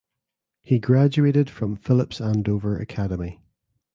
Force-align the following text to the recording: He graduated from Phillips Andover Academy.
He 0.63 0.79
graduated 0.79 1.47
from 1.47 1.75
Phillips 1.75 2.19
Andover 2.19 2.75
Academy. 2.75 3.39